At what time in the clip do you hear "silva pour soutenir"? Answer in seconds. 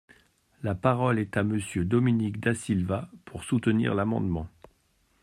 2.55-3.93